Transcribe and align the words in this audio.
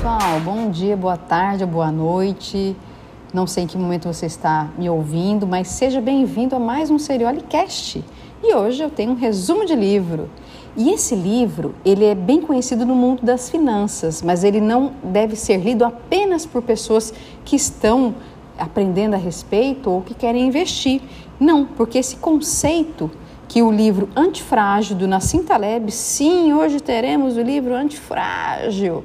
pessoal, 0.00 0.40
bom 0.40 0.70
dia, 0.70 0.96
boa 0.96 1.18
tarde, 1.18 1.66
boa 1.66 1.92
noite. 1.92 2.74
Não 3.34 3.46
sei 3.46 3.64
em 3.64 3.66
que 3.66 3.76
momento 3.76 4.10
você 4.10 4.24
está 4.24 4.70
me 4.78 4.88
ouvindo, 4.88 5.46
mas 5.46 5.68
seja 5.68 6.00
bem-vindo 6.00 6.56
a 6.56 6.58
mais 6.58 6.90
um 6.90 6.98
Seriolicast. 6.98 8.02
E 8.42 8.54
hoje 8.54 8.82
eu 8.82 8.88
tenho 8.88 9.10
um 9.10 9.14
resumo 9.14 9.66
de 9.66 9.74
livro. 9.74 10.30
E 10.74 10.88
esse 10.88 11.14
livro, 11.14 11.74
ele 11.84 12.06
é 12.06 12.14
bem 12.14 12.40
conhecido 12.40 12.86
no 12.86 12.94
mundo 12.94 13.22
das 13.22 13.50
finanças, 13.50 14.22
mas 14.22 14.42
ele 14.42 14.58
não 14.58 14.92
deve 15.04 15.36
ser 15.36 15.58
lido 15.58 15.84
apenas 15.84 16.46
por 16.46 16.62
pessoas 16.62 17.12
que 17.44 17.54
estão 17.54 18.14
aprendendo 18.58 19.12
a 19.12 19.18
respeito 19.18 19.90
ou 19.90 20.00
que 20.00 20.14
querem 20.14 20.46
investir. 20.46 21.02
Não, 21.38 21.66
porque 21.66 21.98
esse 21.98 22.16
conceito 22.16 23.10
que 23.46 23.60
o 23.60 23.70
livro 23.70 24.08
Antifrágil 24.16 24.96
do 24.96 25.06
Nassim 25.06 25.42
Taleb, 25.42 25.90
sim, 25.92 26.54
hoje 26.54 26.80
teremos 26.80 27.36
o 27.36 27.42
livro 27.42 27.74
Antifrágil. 27.74 29.04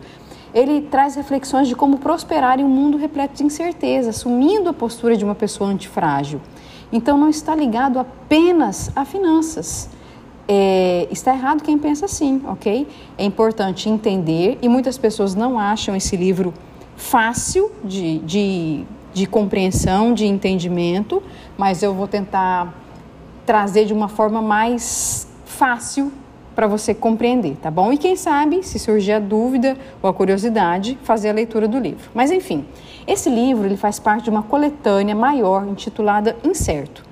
Ele 0.55 0.81
traz 0.81 1.15
reflexões 1.15 1.67
de 1.67 1.75
como 1.75 1.97
prosperar 1.97 2.61
em 2.61 2.63
um 2.63 2.69
mundo 2.69 2.97
repleto 2.97 3.35
de 3.35 3.43
incerteza, 3.43 4.11
assumindo 4.11 4.69
a 4.69 4.73
postura 4.73 5.17
de 5.17 5.25
uma 5.25 5.35
pessoa 5.35 5.69
antifrágil. 5.69 6.39
Então 6.93 7.17
não 7.17 7.27
está 7.27 7.53
ligado 7.53 7.99
apenas 7.99 8.89
a 8.95 9.03
finanças. 9.03 9.89
É, 10.47 11.09
está 11.11 11.33
errado 11.33 11.61
quem 11.61 11.77
pensa 11.77 12.05
assim, 12.05 12.41
ok? 12.47 12.87
É 13.17 13.25
importante 13.25 13.89
entender 13.89 14.57
e 14.61 14.69
muitas 14.69 14.97
pessoas 14.97 15.35
não 15.35 15.59
acham 15.59 15.93
esse 15.93 16.15
livro 16.15 16.53
fácil 16.95 17.69
de, 17.83 18.19
de, 18.19 18.85
de 19.13 19.25
compreensão, 19.25 20.13
de 20.13 20.25
entendimento, 20.25 21.21
mas 21.57 21.83
eu 21.83 21.93
vou 21.93 22.07
tentar 22.07 22.73
trazer 23.45 23.85
de 23.85 23.93
uma 23.93 24.07
forma 24.07 24.41
mais 24.41 25.27
fácil 25.45 26.11
para 26.55 26.67
você 26.67 26.93
compreender, 26.93 27.57
tá 27.57 27.69
bom? 27.69 27.91
E 27.91 27.97
quem 27.97 28.15
sabe, 28.15 28.63
se 28.63 28.79
surgir 28.79 29.11
a 29.11 29.19
dúvida 29.19 29.77
ou 30.01 30.09
a 30.09 30.13
curiosidade, 30.13 30.97
fazer 31.03 31.29
a 31.29 31.33
leitura 31.33 31.67
do 31.67 31.77
livro. 31.77 32.09
Mas 32.13 32.31
enfim, 32.31 32.65
esse 33.05 33.29
livro 33.29 33.65
ele 33.65 33.75
faz 33.75 33.99
parte 33.99 34.23
de 34.23 34.29
uma 34.29 34.41
coletânea 34.41 35.13
maior 35.13 35.67
intitulada 35.67 36.35
Incerto. 36.43 37.03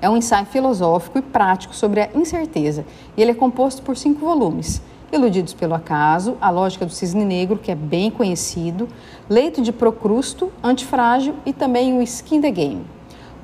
É 0.00 0.10
um 0.10 0.18
ensaio 0.18 0.44
filosófico 0.44 1.18
e 1.18 1.22
prático 1.22 1.74
sobre 1.74 2.02
a 2.02 2.10
incerteza 2.14 2.84
e 3.16 3.22
ele 3.22 3.30
é 3.30 3.34
composto 3.34 3.80
por 3.80 3.96
cinco 3.96 4.20
volumes. 4.20 4.82
Iludidos 5.10 5.54
pelo 5.54 5.74
Acaso, 5.74 6.36
A 6.40 6.50
Lógica 6.50 6.84
do 6.84 6.92
Cisne 6.92 7.24
Negro, 7.24 7.56
que 7.56 7.70
é 7.70 7.74
bem 7.74 8.10
conhecido, 8.10 8.88
Leito 9.30 9.62
de 9.62 9.72
Procrusto, 9.72 10.52
Antifrágil 10.62 11.34
e 11.46 11.52
também 11.52 11.96
o 11.96 12.02
Skin 12.02 12.40
the 12.40 12.50
Game. 12.50 12.84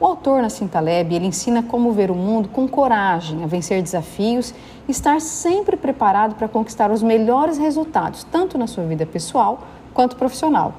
O 0.01 0.07
autor 0.07 0.41
Nassim 0.41 0.67
Taleb 0.67 1.15
ele 1.15 1.27
ensina 1.27 1.63
como 1.63 1.93
ver 1.93 2.11
o 2.11 2.15
mundo 2.15 2.49
com 2.49 2.67
coragem, 2.67 3.45
a 3.45 3.47
vencer 3.47 3.83
desafios 3.83 4.55
e 4.89 4.91
estar 4.91 5.21
sempre 5.21 5.77
preparado 5.77 6.37
para 6.37 6.49
conquistar 6.49 6.91
os 6.91 7.03
melhores 7.03 7.59
resultados, 7.59 8.25
tanto 8.25 8.57
na 8.57 8.67
sua 8.67 8.85
vida 8.85 9.05
pessoal 9.05 9.61
quanto 9.93 10.17
profissional. 10.17 10.73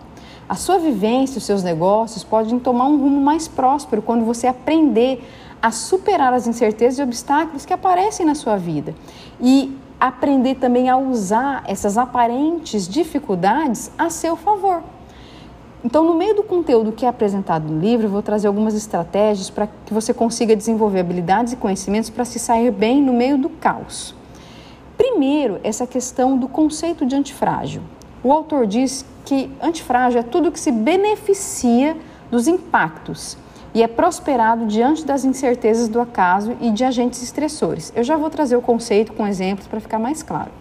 A 0.50 0.56
sua 0.56 0.80
vivência, 0.80 1.38
os 1.38 1.44
seus 1.44 1.62
negócios 1.62 2.24
podem 2.24 2.58
tomar 2.58 2.88
um 2.88 2.98
rumo 2.98 3.22
mais 3.22 3.48
próspero 3.48 4.02
quando 4.02 4.26
você 4.26 4.48
aprender 4.48 5.24
a 5.62 5.70
superar 5.70 6.34
as 6.34 6.48
incertezas 6.48 6.98
e 6.98 7.04
obstáculos 7.04 7.64
que 7.64 7.74
aparecem 7.74 8.26
na 8.26 8.34
sua 8.34 8.58
vida 8.58 8.96
e 9.40 9.78
aprender 10.00 10.56
também 10.56 10.90
a 10.90 10.98
usar 10.98 11.64
essas 11.68 11.96
aparentes 11.96 12.88
dificuldades 12.88 13.92
a 14.00 14.10
seu 14.10 14.36
favor. 14.36 14.82
Então, 15.84 16.06
no 16.06 16.14
meio 16.14 16.36
do 16.36 16.44
conteúdo 16.44 16.92
que 16.92 17.06
é 17.06 17.10
apresentado 17.10 17.68
no 17.68 17.80
livro, 17.80 18.06
eu 18.06 18.12
vou 18.12 18.22
trazer 18.22 18.48
algumas 18.48 18.76
estratégias 18.76 19.50
para 19.50 19.68
que 19.68 19.94
você 19.94 20.14
consiga 20.14 20.56
desenvolver 20.56 21.00
habilidades 21.00 21.54
e 21.54 21.56
conhecimentos 21.56 22.10
para 22.10 22.24
se 22.24 22.38
sair 22.38 22.72
bem 22.72 23.02
no 23.02 23.12
meio 23.12 23.36
do 23.38 23.50
caos. 23.50 24.14
Primeiro, 24.96 25.60
essa 25.64 25.88
questão 25.88 26.38
do 26.38 26.48
conceito 26.48 27.04
de 27.04 27.16
antifrágil. 27.16 27.82
O 28.24 28.32
autor 28.32 28.68
diz 28.68 29.04
que 29.26 29.50
antifrágil 29.60 30.20
é 30.20 30.24
tudo 30.24 30.52
que 30.52 30.60
se 30.60 30.72
beneficia 30.72 31.98
dos 32.30 32.48
impactos 32.48 33.36
e 33.74 33.82
é 33.82 33.88
prosperado 33.88 34.68
diante 34.68 35.04
das 35.04 35.26
incertezas 35.26 35.88
do 35.88 36.00
acaso 36.00 36.56
e 36.62 36.70
de 36.70 36.84
agentes 36.84 37.24
estressores. 37.24 37.92
Eu 37.96 38.04
já 38.04 38.16
vou 38.16 38.30
trazer 38.30 38.56
o 38.56 38.62
conceito 38.62 39.14
com 39.14 39.26
exemplos 39.26 39.66
para 39.66 39.80
ficar 39.80 39.98
mais 39.98 40.22
claro. 40.22 40.61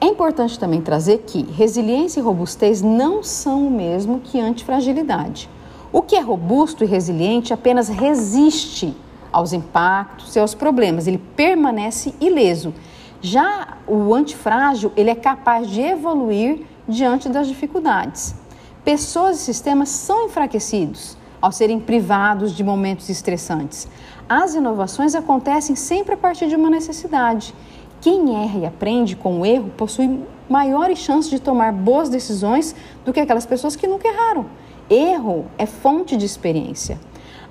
É 0.00 0.06
importante 0.06 0.58
também 0.58 0.80
trazer 0.80 1.24
que 1.26 1.42
resiliência 1.42 2.20
e 2.20 2.22
robustez 2.22 2.80
não 2.82 3.20
são 3.22 3.66
o 3.66 3.70
mesmo 3.70 4.20
que 4.20 4.38
antifragilidade. 4.38 5.50
O 5.92 6.02
que 6.02 6.14
é 6.14 6.20
robusto 6.20 6.84
e 6.84 6.86
resiliente 6.86 7.52
apenas 7.52 7.88
resiste 7.88 8.94
aos 9.32 9.52
impactos 9.52 10.36
e 10.36 10.38
aos 10.38 10.54
problemas, 10.54 11.08
ele 11.08 11.18
permanece 11.18 12.14
ileso. 12.20 12.72
Já 13.20 13.78
o 13.88 14.14
antifrágil, 14.14 14.92
ele 14.96 15.10
é 15.10 15.16
capaz 15.16 15.68
de 15.68 15.80
evoluir 15.80 16.64
diante 16.86 17.28
das 17.28 17.48
dificuldades. 17.48 18.36
Pessoas 18.84 19.40
e 19.40 19.44
sistemas 19.44 19.88
são 19.88 20.26
enfraquecidos 20.26 21.16
ao 21.42 21.50
serem 21.50 21.80
privados 21.80 22.52
de 22.54 22.62
momentos 22.62 23.08
estressantes. 23.08 23.88
As 24.28 24.54
inovações 24.54 25.14
acontecem 25.14 25.74
sempre 25.74 26.14
a 26.14 26.16
partir 26.16 26.48
de 26.48 26.54
uma 26.54 26.70
necessidade 26.70 27.54
quem 28.00 28.42
erra 28.42 28.58
e 28.58 28.66
aprende 28.66 29.16
com 29.16 29.40
o 29.40 29.46
erro 29.46 29.70
possui 29.76 30.20
maiores 30.48 30.98
chances 30.98 31.30
de 31.30 31.38
tomar 31.38 31.72
boas 31.72 32.08
decisões 32.08 32.74
do 33.04 33.12
que 33.12 33.20
aquelas 33.20 33.46
pessoas 33.46 33.76
que 33.76 33.86
nunca 33.86 34.08
erraram. 34.08 34.46
Erro 34.88 35.46
é 35.58 35.66
fonte 35.66 36.16
de 36.16 36.24
experiência. 36.24 36.98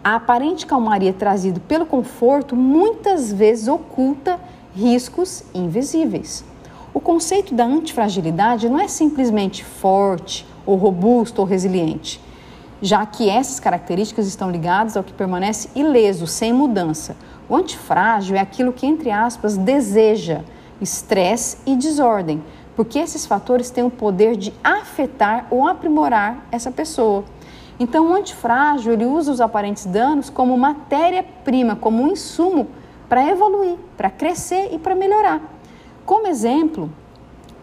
A 0.04 0.16
aparente 0.16 0.66
calmaria 0.66 1.14
trazida 1.14 1.62
pelo 1.68 1.86
conforto 1.86 2.56
muitas 2.56 3.32
vezes 3.32 3.68
oculta 3.68 4.40
riscos 4.76 5.44
invisíveis. 5.54 6.46
O 6.94 7.00
conceito 7.00 7.54
da 7.54 7.66
antifragilidade 7.66 8.70
não 8.70 8.80
é 8.80 8.88
simplesmente 8.88 9.64
forte, 9.64 10.46
ou 10.66 10.76
robusto 10.76 11.42
ou 11.42 11.48
resiliente, 11.48 12.22
já 12.82 13.06
que 13.06 13.30
essas 13.30 13.60
características 13.60 14.28
estão 14.28 14.52
ligadas 14.52 14.98
ao 14.98 15.04
que 15.04 15.14
permanece 15.14 15.70
ileso, 15.74 16.28
sem 16.28 16.52
mudança, 16.54 17.16
o 17.50 17.56
antifrágil 17.56 18.36
é 18.36 18.40
aquilo 18.40 18.74
que, 18.74 18.86
entre 18.86 19.10
aspas, 19.12 19.58
deseja 19.58 20.42
estresse 20.82 21.58
e 21.66 21.76
desordem, 21.76 22.44
porque 22.76 23.00
esses 23.00 23.26
fatores 23.26 23.70
têm 23.70 23.84
o 23.84 23.90
poder 23.90 24.36
de 24.36 24.54
afetar 24.64 25.48
ou 25.50 25.68
aprimorar 25.68 26.46
essa 26.52 26.70
pessoa. 26.70 27.24
Então, 27.80 28.12
o 28.12 28.14
antifrágil 28.14 28.94
ele 28.94 29.06
usa 29.06 29.32
os 29.32 29.42
aparentes 29.42 29.86
danos 29.86 30.30
como 30.30 30.58
matéria-prima, 30.58 31.76
como 31.76 32.04
um 32.04 32.12
insumo 32.12 32.68
para 33.08 33.28
evoluir, 33.28 33.78
para 33.96 34.10
crescer 34.10 34.70
e 34.74 34.80
para 34.80 34.96
melhorar. 34.96 35.42
Como 36.06 36.28
exemplo, 36.28 36.92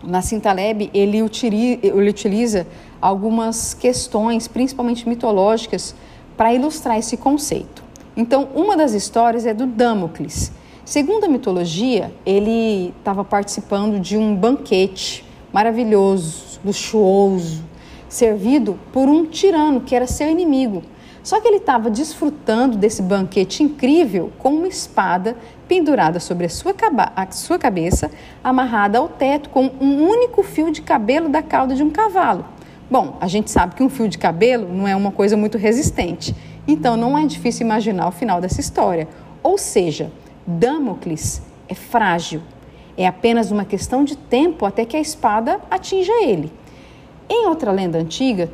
na 0.03 0.21
Taleb 0.22 0.91
ele 0.95 1.22
utiliza, 1.22 1.81
ele 1.83 2.11
utiliza 2.11 2.66
algumas 3.01 3.75
questões, 3.75 4.49
principalmente 4.49 5.09
mitológicas, 5.09 5.95
para 6.37 6.53
ilustrar 6.55 6.99
esse 6.99 7.16
conceito. 7.16 7.84
Então, 8.16 8.48
uma 8.54 8.76
das 8.76 8.92
histórias 8.92 9.44
é 9.44 9.52
do 9.52 9.66
Damocles. 9.66 10.52
Segundo 10.84 11.25
a 11.25 11.28
mitologia, 11.28 12.12
ele 12.25 12.94
estava 12.98 13.25
participando 13.25 13.98
de 13.98 14.16
um 14.16 14.36
banquete 14.36 15.25
maravilhoso, 15.52 16.60
luxuoso, 16.64 17.64
servido 18.08 18.78
por 18.92 19.08
um 19.08 19.26
tirano 19.26 19.80
que 19.80 19.97
era 19.97 20.06
seu 20.06 20.28
inimigo. 20.28 20.82
Só 21.24 21.41
que 21.41 21.48
ele 21.48 21.56
estava 21.56 21.91
desfrutando 21.91 22.76
desse 22.76 23.03
banquete 23.03 23.62
incrível 23.62 24.30
com 24.38 24.50
uma 24.50 24.69
espada 24.69 25.36
pendurada 25.66 26.20
sobre 26.20 26.47
a 26.47 26.50
sua, 26.50 26.74
a 27.16 27.30
sua 27.32 27.58
cabeça, 27.58 28.10
amarrada 28.44 28.98
ao 28.98 29.08
teto 29.08 29.48
com 29.48 29.70
um 29.80 30.06
único 30.06 30.42
fio 30.42 30.70
de 30.70 30.82
cabelo 30.82 31.30
da 31.30 31.42
cauda 31.42 31.74
de 31.74 31.82
um 31.82 31.91
cavalo. 31.91 32.44
Bom, 32.91 33.16
a 33.20 33.26
gente 33.26 33.50
sabe 33.50 33.74
que 33.74 33.82
um 33.82 33.88
fio 33.88 34.06
de 34.06 34.19
cabelo 34.19 34.69
não 34.70 34.86
é 34.86 34.94
uma 34.94 35.10
coisa 35.10 35.36
muito 35.36 35.56
resistente. 35.56 36.36
Então 36.66 36.97
não 36.97 37.16
é 37.16 37.26
difícil 37.26 37.66
imaginar 37.66 38.08
o 38.08 38.12
final 38.12 38.41
dessa 38.41 38.60
história. 38.60 39.08
Ou 39.42 39.58
seja, 39.58 40.10
Damocles 40.47 41.42
é 41.69 41.75
frágil. 41.75 42.41
É 42.97 43.06
apenas 43.06 43.50
uma 43.50 43.65
questão 43.65 44.04
de 44.04 44.16
tempo 44.16 44.65
até 44.65 44.84
que 44.84 44.97
a 44.97 45.00
espada 45.00 45.60
atinja 45.71 46.12
ele. 46.22 46.53
Em 47.28 47.47
outra 47.48 47.72
lenda 47.72 47.98
antiga, 47.98 48.50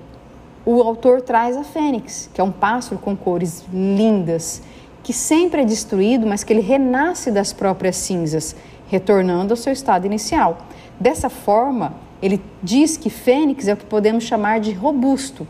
o 0.64 0.80
autor 0.82 1.22
traz 1.22 1.56
a 1.56 1.64
fênix, 1.64 2.30
que 2.32 2.40
é 2.40 2.44
um 2.44 2.50
pássaro 2.50 3.00
com 3.00 3.16
cores 3.16 3.64
lindas, 3.72 4.62
que 5.02 5.12
sempre 5.12 5.62
é 5.62 5.64
destruído, 5.64 6.26
mas 6.26 6.44
que 6.44 6.52
ele 6.52 6.60
renasce 6.60 7.30
das 7.30 7.52
próprias 7.52 7.96
cinzas, 7.96 8.54
retornando 8.88 9.52
ao 9.52 9.56
seu 9.56 9.72
estado 9.72 10.06
inicial. 10.06 10.58
Dessa 10.98 11.30
forma, 11.30 11.94
ele 12.22 12.40
diz 12.62 12.96
que 12.96 13.08
fênix 13.08 13.68
é 13.68 13.72
o 13.72 13.76
que 13.76 13.86
podemos 13.86 14.24
chamar 14.24 14.60
de 14.60 14.72
robusto 14.72 15.46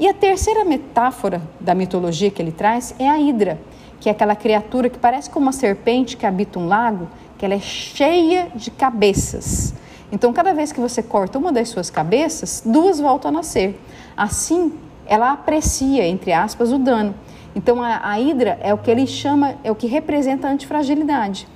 e 0.00 0.06
a 0.06 0.14
terceira 0.14 0.64
metáfora 0.64 1.42
da 1.58 1.74
mitologia 1.74 2.30
que 2.30 2.40
ele 2.40 2.52
traz 2.52 2.94
é 2.98 3.08
a 3.08 3.18
Hidra, 3.18 3.60
que 4.00 4.08
é 4.08 4.12
aquela 4.12 4.36
criatura 4.36 4.88
que 4.88 4.98
parece 4.98 5.28
como 5.28 5.46
uma 5.46 5.52
serpente 5.52 6.16
que 6.16 6.24
habita 6.24 6.58
um 6.58 6.68
lago, 6.68 7.08
que 7.36 7.44
ela 7.44 7.54
é 7.54 7.60
cheia 7.60 8.48
de 8.54 8.70
cabeças. 8.70 9.74
Então, 10.10 10.32
cada 10.32 10.54
vez 10.54 10.72
que 10.72 10.80
você 10.80 11.02
corta 11.02 11.38
uma 11.38 11.52
das 11.52 11.68
suas 11.68 11.90
cabeças, 11.90 12.62
duas 12.64 13.00
voltam 13.00 13.30
a 13.30 13.32
nascer. 13.32 13.78
Assim, 14.16 14.72
ela 15.04 15.32
aprecia, 15.32 16.06
entre 16.06 16.32
aspas, 16.32 16.72
o 16.72 16.78
dano. 16.78 17.14
Então, 17.54 17.82
a, 17.82 18.08
a 18.08 18.20
Hidra 18.20 18.58
é 18.62 18.72
o 18.72 18.78
que 18.78 18.90
ele 18.90 19.06
chama, 19.06 19.56
é 19.64 19.70
o 19.70 19.74
que 19.74 19.86
representa 19.86 20.46
a 20.46 20.52
antifragilidade. 20.52 21.48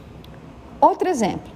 Outro 0.81 1.09
exemplo. 1.09 1.53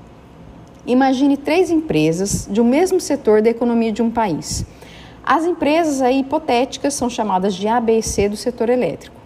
Imagine 0.87 1.37
três 1.37 1.69
empresas 1.69 2.49
de 2.49 2.61
um 2.61 2.65
mesmo 2.65 3.01
setor 3.01 3.43
da 3.43 3.51
economia 3.51 3.91
de 3.91 4.03
um 4.03 4.11
país. 4.11 4.65
As 5.27 5.45
empresas 5.45 6.01
aí 6.01 6.21
hipotéticas 6.21 6.95
são 6.95 7.11
chamadas 7.11 7.53
de 7.57 7.67
A, 7.67 7.81
B 7.81 7.99
e 7.99 8.03
C 8.03 8.29
do 8.29 8.37
setor 8.37 8.69
elétrico. 8.69 9.17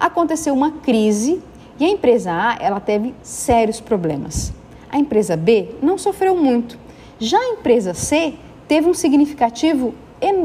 Aconteceu 0.00 0.54
uma 0.54 0.70
crise 0.70 1.42
e 1.78 1.84
a 1.84 1.88
empresa 1.88 2.32
A 2.32 2.56
ela 2.58 2.80
teve 2.80 3.14
sérios 3.22 3.78
problemas. 3.78 4.50
A 4.90 4.98
empresa 4.98 5.36
B 5.36 5.68
não 5.82 5.98
sofreu 5.98 6.34
muito. 6.34 6.78
Já 7.18 7.38
a 7.38 7.48
empresa 7.50 7.92
C 7.92 8.32
teve 8.66 8.88
um 8.88 8.94
significativo, 8.94 9.92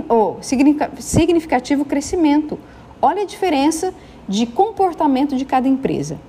oh, 0.09 0.35
significativo 0.99 1.85
crescimento. 1.85 2.59
Olha 3.01 3.21
a 3.21 3.25
diferença 3.25 3.93
de 4.27 4.45
comportamento 4.45 5.37
de 5.37 5.45
cada 5.45 5.69
empresa. 5.69 6.19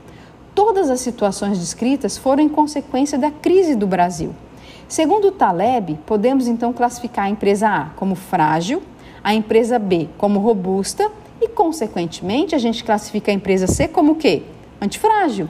Todas 0.54 0.88
as 0.88 1.00
situações 1.00 1.58
descritas 1.58 2.16
foram 2.16 2.44
em 2.44 2.48
consequência 2.48 3.18
da 3.18 3.32
crise 3.32 3.74
do 3.74 3.88
Brasil. 3.88 4.32
Segundo 4.88 5.30
Taleb, 5.30 5.98
podemos 6.06 6.46
então 6.48 6.72
classificar 6.72 7.26
a 7.26 7.28
empresa 7.28 7.68
A 7.68 7.84
como 7.94 8.14
frágil, 8.14 8.82
a 9.22 9.34
empresa 9.34 9.78
B 9.78 10.08
como 10.16 10.38
robusta 10.38 11.12
e, 11.38 11.46
consequentemente, 11.46 12.54
a 12.54 12.58
gente 12.58 12.82
classifica 12.82 13.30
a 13.30 13.34
empresa 13.34 13.66
C 13.66 13.86
como 13.86 14.12
o 14.12 14.14
quê? 14.14 14.44
Antifrágil. 14.80 15.46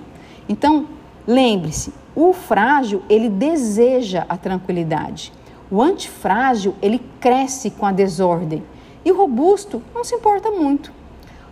Então, 0.48 0.88
lembre-se, 1.24 1.94
o 2.16 2.32
frágil, 2.32 3.00
ele 3.08 3.28
deseja 3.28 4.26
a 4.28 4.36
tranquilidade. 4.36 5.32
O 5.70 5.80
antifrágil, 5.80 6.74
ele 6.82 7.00
cresce 7.20 7.70
com 7.70 7.86
a 7.86 7.92
desordem. 7.92 8.64
E 9.04 9.12
o 9.12 9.16
robusto 9.16 9.80
não 9.94 10.02
se 10.02 10.16
importa 10.16 10.50
muito. 10.50 10.92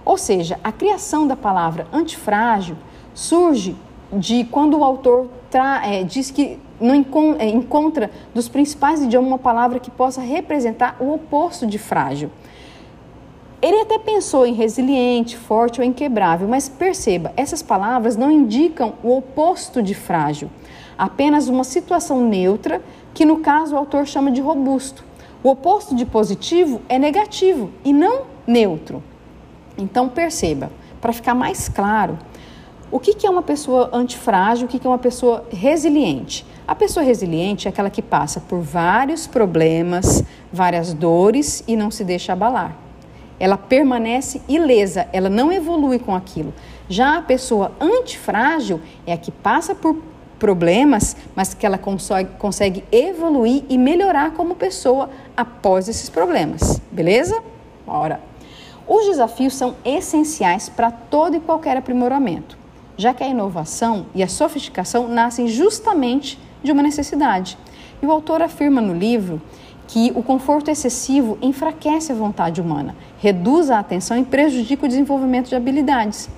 Ou 0.04 0.18
seja, 0.18 0.58
a 0.64 0.72
criação 0.72 1.24
da 1.24 1.36
palavra 1.36 1.86
antifrágil 1.92 2.76
surge 3.14 3.76
de 4.12 4.42
quando 4.42 4.76
o 4.76 4.82
autor 4.82 5.28
é, 5.84 6.02
diz 6.02 6.32
que 6.32 6.58
não 6.80 6.94
é, 7.38 7.48
encontra 7.48 8.10
dos 8.34 8.48
principais 8.48 9.02
idiomas 9.02 9.28
uma 9.28 9.38
palavra 9.38 9.78
que 9.78 9.90
possa 9.90 10.20
representar 10.20 10.96
o 11.00 11.12
oposto 11.12 11.66
de 11.66 11.78
frágil. 11.78 12.30
Ele 13.60 13.80
até 13.80 13.98
pensou 13.98 14.46
em 14.46 14.52
resiliente, 14.52 15.36
forte 15.36 15.80
ou 15.80 15.86
inquebrável, 15.86 16.46
mas 16.46 16.68
perceba, 16.68 17.32
essas 17.36 17.62
palavras 17.62 18.16
não 18.16 18.30
indicam 18.30 18.94
o 19.02 19.16
oposto 19.16 19.82
de 19.82 19.94
frágil, 19.94 20.50
apenas 20.96 21.48
uma 21.48 21.64
situação 21.64 22.20
neutra 22.20 22.82
que 23.14 23.24
no 23.24 23.38
caso 23.38 23.74
o 23.74 23.78
autor 23.78 24.06
chama 24.06 24.30
de 24.30 24.40
robusto. 24.40 25.02
O 25.42 25.50
oposto 25.50 25.94
de 25.94 26.04
positivo 26.04 26.82
é 26.88 26.98
negativo 26.98 27.70
e 27.84 27.92
não 27.92 28.22
neutro. 28.46 29.02
Então 29.78 30.08
perceba, 30.08 30.70
para 31.00 31.12
ficar 31.12 31.34
mais 31.34 31.68
claro, 31.68 32.18
o 32.90 33.00
que, 33.00 33.26
é 33.26 33.30
uma 33.30 33.42
pessoa 33.42 33.90
antifrágil, 33.92 34.66
o 34.66 34.68
que, 34.68 34.86
é 34.86 34.88
uma 34.88 34.98
pessoa 34.98 35.44
resiliente? 35.50 36.46
A 36.66 36.74
pessoa 36.74 37.04
resiliente 37.06 37.68
é 37.68 37.70
aquela 37.70 37.88
que 37.88 38.02
passa 38.02 38.40
por 38.40 38.60
vários 38.60 39.24
problemas, 39.24 40.24
várias 40.52 40.92
dores 40.92 41.62
e 41.68 41.76
não 41.76 41.92
se 41.92 42.02
deixa 42.02 42.32
abalar. 42.32 42.76
Ela 43.38 43.56
permanece 43.56 44.42
ilesa, 44.48 45.06
ela 45.12 45.30
não 45.30 45.52
evolui 45.52 46.00
com 46.00 46.12
aquilo. 46.12 46.52
Já 46.88 47.18
a 47.18 47.22
pessoa 47.22 47.70
antifrágil 47.80 48.80
é 49.06 49.12
a 49.12 49.16
que 49.16 49.30
passa 49.30 49.76
por 49.76 49.96
problemas, 50.40 51.16
mas 51.36 51.54
que 51.54 51.64
ela 51.64 51.78
consegue, 51.78 52.30
consegue 52.36 52.82
evoluir 52.90 53.62
e 53.68 53.78
melhorar 53.78 54.32
como 54.32 54.56
pessoa 54.56 55.08
após 55.36 55.88
esses 55.88 56.10
problemas. 56.10 56.80
Beleza? 56.90 57.40
Ora, 57.86 58.20
os 58.88 59.06
desafios 59.06 59.54
são 59.54 59.76
essenciais 59.84 60.68
para 60.68 60.90
todo 60.90 61.36
e 61.36 61.40
qualquer 61.40 61.76
aprimoramento 61.76 62.66
já 62.96 63.12
que 63.12 63.22
a 63.22 63.28
inovação 63.28 64.06
e 64.14 64.22
a 64.22 64.28
sofisticação 64.28 65.06
nascem 65.06 65.46
justamente 65.48 66.38
de 66.66 66.72
uma 66.72 66.82
necessidade. 66.82 67.56
E 68.02 68.06
o 68.06 68.12
autor 68.12 68.42
afirma 68.42 68.80
no 68.80 68.92
livro 68.92 69.40
que 69.88 70.12
o 70.14 70.22
conforto 70.22 70.70
excessivo 70.70 71.38
enfraquece 71.40 72.12
a 72.12 72.14
vontade 72.14 72.60
humana, 72.60 72.94
reduz 73.18 73.70
a 73.70 73.78
atenção 73.78 74.18
e 74.18 74.24
prejudica 74.24 74.84
o 74.84 74.88
desenvolvimento 74.88 75.48
de 75.48 75.54
habilidades. 75.54 76.28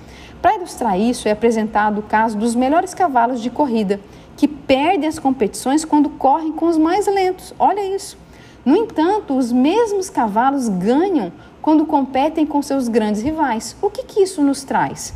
Para 0.41 0.55
ilustrar 0.55 0.97
isso, 0.97 1.27
é 1.27 1.31
apresentado 1.31 1.99
o 1.99 2.03
caso 2.03 2.37
dos 2.37 2.55
melhores 2.55 2.93
cavalos 2.93 3.41
de 3.41 3.49
corrida, 3.49 3.99
que 4.37 4.47
perdem 4.47 5.09
as 5.09 5.19
competições 5.19 5.83
quando 5.83 6.09
correm 6.11 6.53
com 6.53 6.67
os 6.67 6.77
mais 6.77 7.07
lentos. 7.07 7.53
Olha 7.59 7.93
isso. 7.93 8.17
No 8.63 8.77
entanto, 8.77 9.37
os 9.37 9.51
mesmos 9.51 10.09
cavalos 10.09 10.69
ganham 10.69 11.33
quando 11.61 11.85
competem 11.85 12.45
com 12.45 12.61
seus 12.61 12.87
grandes 12.87 13.21
rivais. 13.21 13.75
O 13.81 13.89
que, 13.89 14.03
que 14.03 14.21
isso 14.21 14.41
nos 14.41 14.63
traz? 14.63 15.13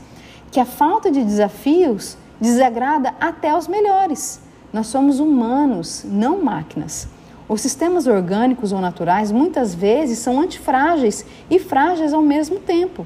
que 0.54 0.60
a 0.60 0.66
falta 0.66 1.10
de 1.10 1.24
desafios 1.24 2.16
desagrada 2.40 3.16
até 3.20 3.58
os 3.58 3.68
melhores. 3.68 4.40
Nós 4.74 4.88
somos 4.88 5.20
humanos, 5.20 6.04
não 6.04 6.42
máquinas. 6.44 7.08
Os 7.48 7.62
sistemas 7.62 8.08
orgânicos 8.08 8.72
ou 8.72 8.82
naturais 8.82 9.32
muitas 9.32 9.76
vezes 9.76 10.18
são 10.18 10.42
antifrágeis 10.42 11.24
e 11.48 11.60
frágeis 11.60 12.12
ao 12.12 12.24
mesmo 12.24 12.60
tempo. 12.60 13.06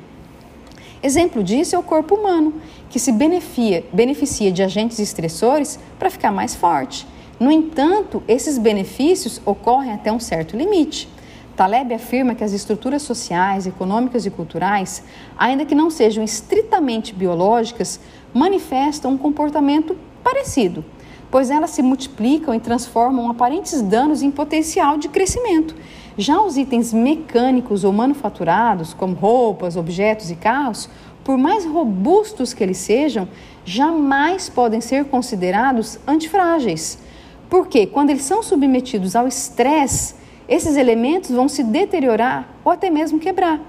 Exemplo 1.03 1.43
disso 1.43 1.75
é 1.75 1.77
o 1.77 1.83
corpo 1.83 2.15
humano, 2.15 2.53
que 2.89 2.97
se 2.97 3.11
beneficia, 3.11 3.85
beneficia 3.91 4.49
de 4.49 4.63
agentes 4.63 4.97
estressores 4.99 5.77
para 5.99 6.09
ficar 6.09 6.31
mais 6.31 6.55
forte. 6.55 7.05
No 7.37 7.51
entanto, 7.51 8.23
esses 8.29 8.57
benefícios 8.57 9.41
ocorrem 9.45 9.91
até 9.91 10.09
um 10.09 10.21
certo 10.21 10.55
limite. 10.55 11.09
Taleb 11.57 11.93
afirma 11.93 12.33
que 12.33 12.45
as 12.45 12.53
estruturas 12.53 13.01
sociais, 13.01 13.67
econômicas 13.67 14.25
e 14.25 14.29
culturais, 14.29 15.03
ainda 15.37 15.65
que 15.65 15.75
não 15.75 15.89
sejam 15.89 16.23
estritamente 16.23 17.13
biológicas, 17.13 17.99
manifestam 18.33 19.11
um 19.11 19.17
comportamento 19.17 19.97
parecido, 20.23 20.85
pois 21.29 21.49
elas 21.49 21.71
se 21.71 21.81
multiplicam 21.81 22.53
e 22.53 22.59
transformam 22.59 23.29
aparentes 23.29 23.81
danos 23.81 24.21
em 24.21 24.31
potencial 24.31 24.97
de 24.97 25.09
crescimento. 25.09 25.75
Já 26.17 26.41
os 26.41 26.57
itens 26.57 26.93
mecânicos 26.93 27.83
ou 27.83 27.93
manufaturados, 27.93 28.93
como 28.93 29.15
roupas, 29.15 29.75
objetos 29.75 30.31
e 30.31 30.35
carros, 30.35 30.89
por 31.23 31.37
mais 31.37 31.65
robustos 31.65 32.53
que 32.53 32.63
eles 32.63 32.77
sejam, 32.77 33.27
jamais 33.65 34.49
podem 34.49 34.81
ser 34.81 35.05
considerados 35.05 35.99
antifrágeis. 36.07 36.97
Porque 37.49 37.85
quando 37.85 38.09
eles 38.09 38.23
são 38.23 38.41
submetidos 38.41 39.15
ao 39.15 39.27
estresse, 39.27 40.15
esses 40.47 40.77
elementos 40.77 41.29
vão 41.29 41.49
se 41.49 41.63
deteriorar 41.63 42.47
ou 42.63 42.71
até 42.71 42.89
mesmo 42.89 43.19
quebrar. 43.19 43.59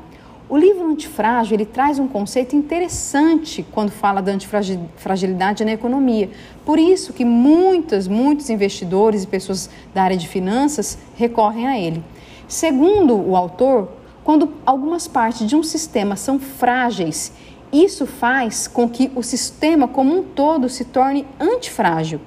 O 0.50 0.56
livro 0.56 0.86
Antifrágil 0.86 1.56
ele 1.56 1.66
traz 1.66 1.98
um 1.98 2.08
conceito 2.08 2.56
interessante 2.56 3.66
quando 3.70 3.90
fala 3.90 4.22
da 4.22 4.32
antifragilidade 4.32 5.62
na 5.62 5.72
economia. 5.72 6.30
Por 6.64 6.78
isso 6.78 7.12
que 7.12 7.22
muitas, 7.22 8.08
muitos 8.08 8.48
investidores 8.48 9.24
e 9.24 9.26
pessoas 9.26 9.68
da 9.92 10.02
área 10.02 10.16
de 10.16 10.26
finanças 10.26 10.96
recorrem 11.16 11.66
a 11.66 11.78
ele. 11.78 12.02
Segundo 12.48 13.14
o 13.14 13.36
autor, 13.36 13.90
quando 14.24 14.54
algumas 14.64 15.06
partes 15.06 15.46
de 15.46 15.54
um 15.54 15.62
sistema 15.62 16.16
são 16.16 16.38
frágeis, 16.38 17.30
isso 17.70 18.06
faz 18.06 18.66
com 18.66 18.88
que 18.88 19.12
o 19.14 19.22
sistema 19.22 19.86
como 19.86 20.18
um 20.18 20.22
todo 20.22 20.70
se 20.70 20.86
torne 20.86 21.26
antifrágil. 21.38 22.22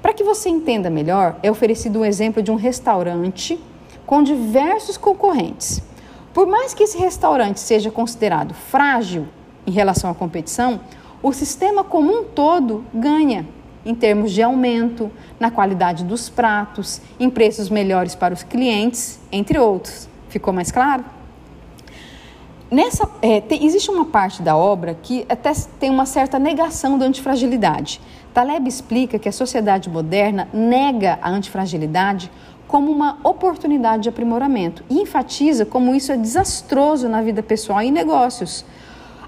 Para 0.00 0.14
que 0.14 0.24
você 0.24 0.48
entenda 0.48 0.88
melhor, 0.88 1.38
é 1.42 1.50
oferecido 1.50 1.98
um 1.98 2.04
exemplo 2.06 2.42
de 2.42 2.50
um 2.50 2.54
restaurante 2.54 3.60
com 4.06 4.22
diversos 4.22 4.96
concorrentes. 4.96 5.89
Por 6.32 6.46
mais 6.46 6.72
que 6.72 6.84
esse 6.84 6.96
restaurante 6.96 7.58
seja 7.58 7.90
considerado 7.90 8.54
frágil 8.54 9.26
em 9.66 9.70
relação 9.70 10.10
à 10.10 10.14
competição, 10.14 10.80
o 11.22 11.32
sistema 11.32 11.82
como 11.82 12.12
um 12.12 12.24
todo 12.24 12.84
ganha 12.94 13.46
em 13.84 13.94
termos 13.94 14.32
de 14.32 14.42
aumento, 14.42 15.10
na 15.38 15.50
qualidade 15.50 16.04
dos 16.04 16.28
pratos, 16.28 17.00
em 17.18 17.30
preços 17.30 17.70
melhores 17.70 18.14
para 18.14 18.32
os 18.32 18.42
clientes, 18.42 19.18
entre 19.32 19.58
outros. 19.58 20.08
Ficou 20.28 20.52
mais 20.52 20.70
claro? 20.70 21.04
Nessa, 22.70 23.08
é, 23.20 23.40
tem, 23.40 23.64
existe 23.64 23.90
uma 23.90 24.04
parte 24.04 24.42
da 24.42 24.56
obra 24.56 24.96
que 25.02 25.26
até 25.28 25.52
tem 25.80 25.90
uma 25.90 26.06
certa 26.06 26.38
negação 26.38 26.96
da 26.96 27.04
antifragilidade. 27.04 28.00
Taleb 28.32 28.68
explica 28.68 29.18
que 29.18 29.28
a 29.28 29.32
sociedade 29.32 29.90
moderna 29.90 30.46
nega 30.52 31.18
a 31.20 31.28
antifragilidade 31.28 32.30
como 32.70 32.92
uma 32.92 33.18
oportunidade 33.24 34.04
de 34.04 34.08
aprimoramento 34.08 34.84
e 34.88 35.00
enfatiza 35.00 35.66
como 35.66 35.92
isso 35.92 36.12
é 36.12 36.16
desastroso 36.16 37.08
na 37.08 37.20
vida 37.20 37.42
pessoal 37.42 37.82
e 37.82 37.90
negócios. 37.90 38.64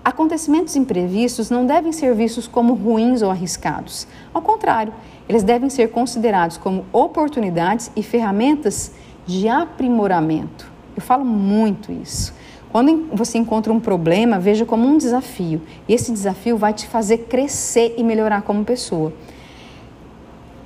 Acontecimentos 0.04 0.76
imprevistos 0.76 1.50
não 1.50 1.66
devem 1.66 1.90
ser 1.90 2.14
vistos 2.14 2.46
como 2.46 2.74
ruins 2.74 3.20
ou 3.20 3.32
arriscados. 3.32 4.06
Ao 4.32 4.40
contrário, 4.40 4.94
eles 5.28 5.42
devem 5.42 5.68
ser 5.68 5.90
considerados 5.90 6.56
como 6.56 6.84
oportunidades 6.92 7.90
e 7.96 8.02
ferramentas 8.04 8.92
de 9.26 9.48
aprimoramento. 9.48 10.70
Eu 10.94 11.02
falo 11.02 11.24
muito 11.24 11.90
isso. 11.90 12.32
Quando 12.70 13.08
você 13.12 13.38
encontra 13.38 13.72
um 13.72 13.80
problema, 13.80 14.38
veja 14.38 14.64
como 14.64 14.86
um 14.86 14.96
desafio. 14.96 15.60
E 15.88 15.94
esse 15.94 16.12
desafio 16.12 16.56
vai 16.56 16.72
te 16.72 16.86
fazer 16.86 17.26
crescer 17.28 17.96
e 17.98 18.04
melhorar 18.04 18.42
como 18.42 18.64
pessoa. 18.64 19.12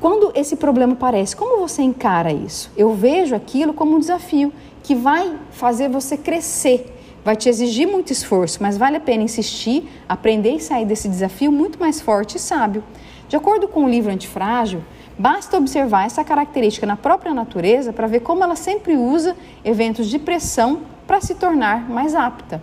Quando 0.01 0.31
esse 0.35 0.57
problema 0.57 0.93
aparece, 0.93 1.35
como 1.35 1.59
você 1.59 1.83
encara 1.83 2.31
isso? 2.31 2.71
Eu 2.77 2.93
vejo 2.95 3.35
aquilo 3.35 3.73
como 3.73 3.97
um 3.97 3.99
desafio 3.99 4.53
que 4.83 4.95
vai 4.95 5.35
fazer 5.51 5.89
você 5.89 6.17
crescer, 6.17 6.95
vai 7.25 7.35
te 7.35 7.49
exigir 7.49 7.89
muito 7.89 8.13
esforço, 8.13 8.63
mas 8.63 8.77
vale 8.77 8.99
a 8.99 9.01
pena 9.01 9.23
insistir, 9.23 9.89
aprender 10.09 10.57
e 10.57 10.61
sair 10.61 10.85
desse 10.85 11.09
desafio 11.09 11.51
muito 11.51 11.81
mais 11.81 12.01
forte 12.01 12.37
e 12.37 12.39
sábio. 12.39 12.85
De 13.27 13.37
acordo 13.37 13.67
com 13.67 13.85
o 13.85 13.89
livro 13.89 14.13
Antifrágil, 14.13 14.85
basta 15.19 15.57
observar 15.57 16.07
essa 16.07 16.23
característica 16.23 16.87
na 16.87 16.97
própria 16.97 17.33
natureza 17.33 17.93
para 17.93 18.07
ver 18.07 18.21
como 18.21 18.45
ela 18.45 18.55
sempre 18.55 18.97
usa 18.97 19.35
eventos 19.65 20.09
de 20.09 20.19
pressão 20.19 20.83
para 21.07 21.23
se 21.23 21.35
tornar 21.35 21.89
mais 21.89 22.15
apta. 22.15 22.63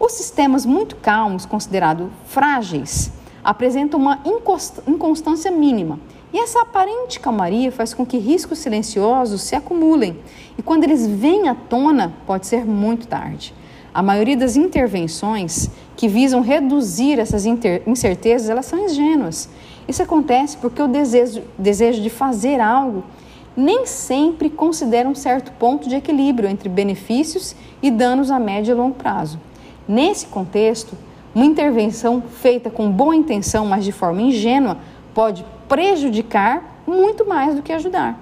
Os 0.00 0.12
sistemas 0.12 0.64
muito 0.64 0.96
calmos, 0.96 1.44
considerados 1.44 2.08
frágeis, 2.24 3.12
apresentam 3.44 4.00
uma 4.00 4.20
inconstância 4.86 5.50
mínima. 5.50 6.00
E 6.32 6.38
essa 6.38 6.62
aparente 6.62 7.20
calmaria 7.20 7.70
faz 7.70 7.94
com 7.94 8.04
que 8.04 8.18
riscos 8.18 8.58
silenciosos 8.58 9.42
se 9.42 9.54
acumulem. 9.54 10.18
E 10.58 10.62
quando 10.62 10.84
eles 10.84 11.06
vêm 11.06 11.48
à 11.48 11.54
tona, 11.54 12.14
pode 12.26 12.46
ser 12.46 12.64
muito 12.64 13.06
tarde. 13.06 13.54
A 13.94 14.02
maioria 14.02 14.36
das 14.36 14.56
intervenções 14.56 15.70
que 15.96 16.08
visam 16.08 16.42
reduzir 16.42 17.18
essas 17.18 17.46
incertezas, 17.46 18.50
elas 18.50 18.66
são 18.66 18.84
ingênuas. 18.84 19.48
Isso 19.88 20.02
acontece 20.02 20.56
porque 20.58 20.82
o 20.82 20.88
desejo, 20.88 21.42
desejo 21.58 22.02
de 22.02 22.10
fazer 22.10 22.60
algo 22.60 23.04
nem 23.56 23.86
sempre 23.86 24.50
considera 24.50 25.08
um 25.08 25.14
certo 25.14 25.50
ponto 25.52 25.88
de 25.88 25.96
equilíbrio 25.96 26.48
entre 26.48 26.68
benefícios 26.68 27.56
e 27.80 27.90
danos 27.90 28.30
a 28.30 28.38
médio 28.38 28.72
e 28.72 28.74
longo 28.74 28.94
prazo. 28.94 29.40
Nesse 29.88 30.26
contexto, 30.26 30.94
uma 31.34 31.46
intervenção 31.46 32.22
feita 32.22 32.68
com 32.68 32.90
boa 32.90 33.16
intenção, 33.16 33.64
mas 33.64 33.84
de 33.84 33.92
forma 33.92 34.20
ingênua, 34.20 34.76
pode 35.14 35.42
prejudicar 35.68 36.82
muito 36.86 37.26
mais 37.26 37.54
do 37.54 37.62
que 37.62 37.72
ajudar. 37.72 38.18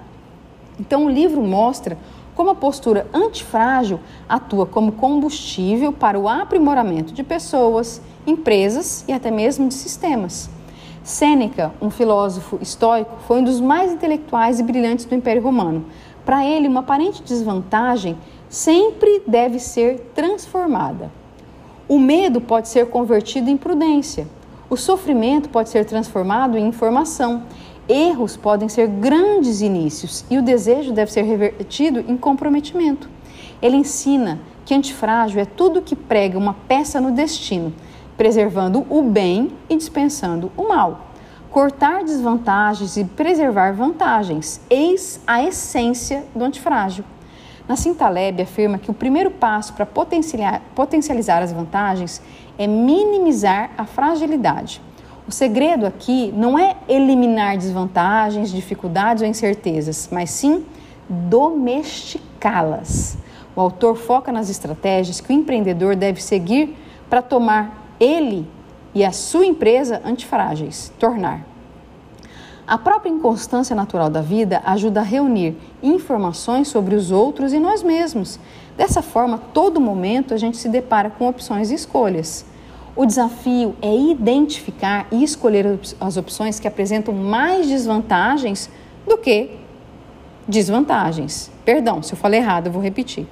Então, 0.79 1.05
o 1.05 1.09
livro 1.09 1.41
mostra 1.41 1.97
como 2.35 2.49
a 2.49 2.55
postura 2.55 3.07
antifrágil 3.13 3.99
atua 4.27 4.65
como 4.65 4.91
combustível 4.91 5.93
para 5.93 6.19
o 6.19 6.27
aprimoramento 6.27 7.13
de 7.13 7.23
pessoas, 7.23 8.01
empresas 8.27 9.05
e 9.07 9.13
até 9.13 9.31
mesmo 9.31 9.69
de 9.69 9.73
sistemas. 9.73 10.49
Sêneca, 11.03 11.71
um 11.81 11.89
filósofo 11.89 12.57
estoico, 12.61 13.17
foi 13.27 13.39
um 13.39 13.43
dos 13.43 13.61
mais 13.61 13.91
intelectuais 13.93 14.59
e 14.59 14.63
brilhantes 14.63 15.05
do 15.05 15.15
Império 15.15 15.41
Romano. 15.41 15.85
Para 16.25 16.43
ele, 16.43 16.67
uma 16.67 16.79
aparente 16.79 17.21
desvantagem 17.21 18.17
sempre 18.49 19.21
deve 19.27 19.59
ser 19.59 20.11
transformada. 20.15 21.11
O 21.87 21.99
medo 21.99 22.41
pode 22.41 22.67
ser 22.67 22.89
convertido 22.89 23.49
em 23.49 23.55
prudência. 23.55 24.27
O 24.67 24.75
sofrimento 24.75 25.47
pode 25.49 25.69
ser 25.69 25.85
transformado 25.85 26.57
em 26.57 26.67
informação. 26.67 27.43
Erros 27.87 28.35
podem 28.35 28.67
ser 28.67 28.87
grandes 28.87 29.61
inícios 29.61 30.25
e 30.27 30.39
o 30.39 30.41
desejo 30.41 30.91
deve 30.91 31.11
ser 31.11 31.21
revertido 31.21 31.99
em 31.99 32.17
comprometimento. 32.17 33.07
Ele 33.61 33.75
ensina 33.75 34.39
que 34.65 34.73
antifrágil 34.73 35.39
é 35.39 35.45
tudo 35.45 35.83
que 35.83 35.95
prega 35.95 36.37
uma 36.37 36.55
peça 36.67 36.99
no 36.99 37.11
destino, 37.11 37.71
preservando 38.17 38.83
o 38.89 39.03
bem 39.03 39.51
e 39.69 39.75
dispensando 39.75 40.51
o 40.57 40.67
mal. 40.67 41.11
Cortar 41.51 42.03
desvantagens 42.03 42.97
e 42.97 43.05
preservar 43.05 43.71
vantagens, 43.71 44.59
eis 44.67 45.21
a 45.27 45.43
essência 45.43 46.25
do 46.35 46.43
antifrágil. 46.43 47.05
Nassim 47.67 47.95
Taleb 47.95 48.41
afirma 48.41 48.77
que 48.77 48.91
o 48.91 48.93
primeiro 48.93 49.31
passo 49.31 49.73
para 49.73 49.85
potencializar 49.85 51.41
as 51.41 51.51
vantagens 51.51 52.21
é 52.57 52.67
minimizar 52.67 53.71
a 53.77 53.85
fragilidade. 53.85 54.81
O 55.27 55.31
segredo 55.31 55.87
aqui 55.87 56.31
não 56.35 56.59
é 56.59 56.75
eliminar 56.87 57.57
desvantagens, 57.57 58.51
dificuldades 58.51 59.23
ou 59.23 59.27
incertezas, 59.27 60.07
mas 60.11 60.29
sim 60.29 60.63
domesticá-las. 61.09 63.17
O 63.55 63.61
autor 63.61 63.95
foca 63.95 64.31
nas 64.31 64.49
estratégias 64.49 65.19
que 65.19 65.31
o 65.31 65.33
empreendedor 65.33 65.95
deve 65.95 66.21
seguir 66.21 66.77
para 67.09 67.23
tomar 67.23 67.95
ele 67.99 68.47
e 68.93 69.03
a 69.03 69.11
sua 69.11 69.45
empresa 69.45 70.01
antifrágeis, 70.05 70.93
tornar. 70.99 71.54
A 72.67 72.79
própria 72.79 73.11
inconstância 73.11 73.75
natural 73.75 74.09
da 74.09 74.21
vida 74.21 74.59
ajuda 74.65 75.01
a 75.01 75.03
reunir 75.03 75.55
informações 75.83 76.67
sobre 76.67 76.95
os 76.95 77.11
outros 77.11 77.53
e 77.53 77.59
nós 77.59 77.83
mesmos. 77.83 78.39
Dessa 78.75 79.03
forma, 79.03 79.37
todo 79.53 79.79
momento 79.79 80.33
a 80.33 80.37
gente 80.37 80.57
se 80.57 80.67
depara 80.67 81.11
com 81.11 81.27
opções 81.27 81.69
e 81.69 81.75
escolhas. 81.75 82.43
O 82.95 83.05
desafio 83.05 83.75
é 83.83 83.95
identificar 83.95 85.05
e 85.11 85.23
escolher 85.23 85.79
as 85.99 86.17
opções 86.17 86.59
que 86.59 86.67
apresentam 86.67 87.13
mais 87.13 87.67
desvantagens 87.67 88.67
do 89.07 89.15
que 89.15 89.51
desvantagens. 90.47 91.51
Perdão, 91.63 92.01
se 92.01 92.13
eu 92.13 92.17
falei 92.17 92.39
errado, 92.39 92.67
eu 92.67 92.71
vou 92.71 92.81
repetir. 92.81 93.27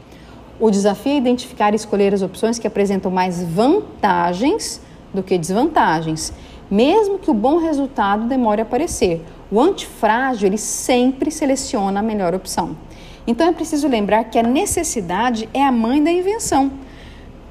O 0.60 0.70
desafio 0.70 1.14
é 1.14 1.18
identificar 1.18 1.74
e 1.74 1.76
escolher 1.76 2.14
as 2.14 2.22
opções 2.22 2.60
que 2.60 2.68
apresentam 2.68 3.10
mais 3.10 3.42
vantagens 3.42 4.80
do 5.12 5.24
que 5.24 5.38
desvantagens 5.40 6.32
mesmo 6.74 7.20
que 7.20 7.30
o 7.30 7.36
bom 7.36 7.58
resultado 7.58 8.26
demore 8.26 8.60
a 8.60 8.64
aparecer. 8.64 9.24
O 9.52 9.62
antifrágil, 9.62 10.48
ele 10.48 10.58
sempre 10.58 11.30
seleciona 11.30 12.00
a 12.00 12.04
melhor 12.04 12.34
opção. 12.34 12.76
Então 13.28 13.48
é 13.48 13.54
preciso 13.54 13.88
lembrar 13.88 14.24
que 14.24 14.40
a 14.40 14.44
necessidade 14.44 15.48
é 15.54 15.64
a 15.64 15.72
mãe 15.72 16.04
da 16.04 16.12
invenção. 16.12 16.72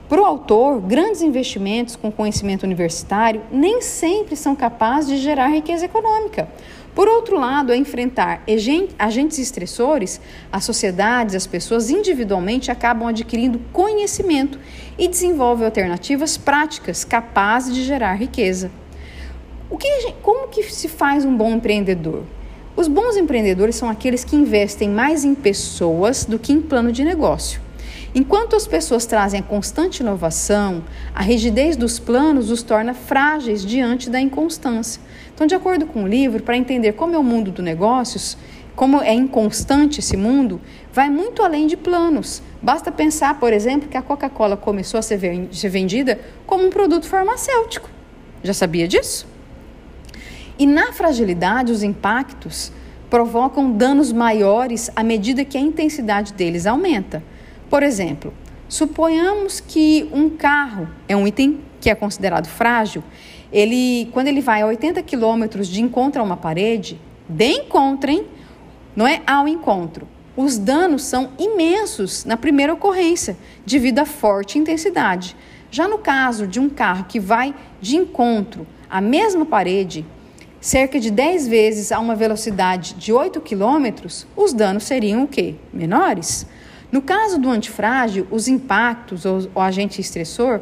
Para 0.08 0.20
o 0.20 0.24
autor, 0.24 0.80
grandes 0.80 1.22
investimentos 1.22 1.94
com 1.94 2.10
conhecimento 2.10 2.64
universitário 2.64 3.42
nem 3.52 3.80
sempre 3.80 4.34
são 4.34 4.56
capazes 4.56 5.10
de 5.10 5.18
gerar 5.18 5.46
riqueza 5.46 5.84
econômica. 5.84 6.48
Por 6.92 7.06
outro 7.06 7.38
lado, 7.38 7.70
a 7.70 7.76
enfrentar 7.76 8.42
agentes 8.98 9.38
estressores, 9.38 10.20
as 10.50 10.64
sociedades, 10.64 11.36
as 11.36 11.46
pessoas 11.46 11.90
individualmente 11.90 12.72
acabam 12.72 13.06
adquirindo 13.06 13.60
conhecimento 13.72 14.58
e 14.98 15.06
desenvolvem 15.06 15.64
alternativas 15.64 16.36
práticas 16.36 17.04
capazes 17.04 17.72
de 17.72 17.84
gerar 17.84 18.14
riqueza. 18.14 18.81
O 19.72 19.78
que, 19.78 20.12
como 20.20 20.48
que 20.48 20.62
se 20.64 20.86
faz 20.86 21.24
um 21.24 21.34
bom 21.34 21.54
empreendedor? 21.54 22.24
Os 22.76 22.88
bons 22.88 23.16
empreendedores 23.16 23.74
são 23.74 23.88
aqueles 23.88 24.22
que 24.22 24.36
investem 24.36 24.86
mais 24.86 25.24
em 25.24 25.34
pessoas 25.34 26.26
do 26.26 26.38
que 26.38 26.52
em 26.52 26.60
plano 26.60 26.92
de 26.92 27.02
negócio. 27.02 27.58
Enquanto 28.14 28.54
as 28.54 28.66
pessoas 28.66 29.06
trazem 29.06 29.40
a 29.40 29.42
constante 29.42 30.00
inovação, 30.00 30.84
a 31.14 31.22
rigidez 31.22 31.74
dos 31.74 31.98
planos 31.98 32.50
os 32.50 32.62
torna 32.62 32.92
frágeis 32.92 33.64
diante 33.64 34.10
da 34.10 34.20
inconstância. 34.20 35.00
Então, 35.34 35.46
de 35.46 35.54
acordo 35.54 35.86
com 35.86 36.04
o 36.04 36.06
livro, 36.06 36.42
para 36.42 36.58
entender 36.58 36.92
como 36.92 37.14
é 37.14 37.18
o 37.18 37.24
mundo 37.24 37.50
dos 37.50 37.64
negócios, 37.64 38.36
como 38.76 39.00
é 39.00 39.14
inconstante 39.14 40.00
esse 40.00 40.18
mundo, 40.18 40.60
vai 40.92 41.08
muito 41.08 41.42
além 41.42 41.66
de 41.66 41.78
planos. 41.78 42.42
Basta 42.60 42.92
pensar, 42.92 43.40
por 43.40 43.54
exemplo, 43.54 43.88
que 43.88 43.96
a 43.96 44.02
Coca-Cola 44.02 44.54
começou 44.54 44.98
a 44.98 45.02
ser 45.02 45.16
vendida 45.16 46.20
como 46.46 46.66
um 46.66 46.70
produto 46.70 47.06
farmacêutico. 47.06 47.88
Já 48.44 48.52
sabia 48.52 48.86
disso? 48.86 49.31
E 50.62 50.66
na 50.66 50.92
fragilidade, 50.92 51.72
os 51.72 51.82
impactos 51.82 52.70
provocam 53.10 53.72
danos 53.72 54.12
maiores 54.12 54.92
à 54.94 55.02
medida 55.02 55.44
que 55.44 55.58
a 55.58 55.60
intensidade 55.60 56.32
deles 56.34 56.66
aumenta. 56.66 57.20
Por 57.68 57.82
exemplo, 57.82 58.32
suponhamos 58.68 59.58
que 59.58 60.08
um 60.12 60.30
carro 60.30 60.88
é 61.08 61.16
um 61.16 61.26
item 61.26 61.58
que 61.80 61.90
é 61.90 61.96
considerado 61.96 62.46
frágil. 62.46 63.02
Ele, 63.52 64.08
quando 64.12 64.28
ele 64.28 64.40
vai 64.40 64.62
a 64.62 64.66
80 64.66 65.02
quilômetros 65.02 65.66
de 65.66 65.82
encontro 65.82 66.20
a 66.20 66.24
uma 66.24 66.36
parede, 66.36 67.00
de 67.28 67.48
encontro, 67.54 68.12
hein? 68.12 68.24
Não 68.94 69.04
é 69.04 69.20
ao 69.26 69.48
encontro. 69.48 70.06
Os 70.36 70.58
danos 70.58 71.02
são 71.02 71.30
imensos 71.40 72.24
na 72.24 72.36
primeira 72.36 72.72
ocorrência, 72.72 73.36
devido 73.66 73.98
à 73.98 74.06
forte 74.06 74.60
intensidade. 74.60 75.36
Já 75.72 75.88
no 75.88 75.98
caso 75.98 76.46
de 76.46 76.60
um 76.60 76.68
carro 76.68 77.06
que 77.08 77.18
vai 77.18 77.52
de 77.80 77.96
encontro 77.96 78.64
à 78.88 79.00
mesma 79.00 79.44
parede, 79.44 80.06
cerca 80.62 81.00
de 81.00 81.10
10 81.10 81.48
vezes 81.48 81.90
a 81.90 81.98
uma 81.98 82.14
velocidade 82.14 82.94
de 82.94 83.12
8 83.12 83.40
km, 83.40 84.06
os 84.36 84.52
danos 84.52 84.84
seriam 84.84 85.24
o 85.24 85.28
quê? 85.28 85.56
Menores. 85.72 86.46
No 86.92 87.02
caso 87.02 87.36
do 87.36 87.50
antifrágil, 87.50 88.28
os 88.30 88.46
impactos 88.46 89.24
ou 89.24 89.50
o 89.56 89.60
agente 89.60 90.00
estressor, 90.00 90.60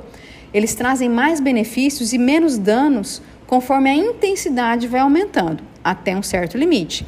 eles 0.55 0.75
trazem 0.75 1.07
mais 1.07 1.39
benefícios 1.39 2.15
e 2.15 2.19
menos 2.19 2.57
danos 2.57 3.21
conforme 3.47 3.91
a 3.91 3.95
intensidade 3.95 4.89
vai 4.89 5.01
aumentando, 5.01 5.63
até 5.85 6.17
um 6.17 6.23
certo 6.23 6.57
limite. 6.57 7.07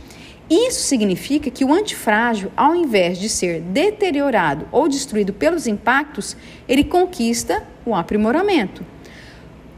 Isso 0.50 0.82
significa 0.82 1.50
que 1.50 1.64
o 1.64 1.72
antifrágil, 1.72 2.52
ao 2.54 2.74
invés 2.74 3.16
de 3.16 3.30
ser 3.30 3.62
deteriorado 3.62 4.68
ou 4.70 4.86
destruído 4.86 5.32
pelos 5.32 5.66
impactos, 5.66 6.36
ele 6.68 6.84
conquista 6.84 7.62
o 7.86 7.94
aprimoramento. 7.94 8.84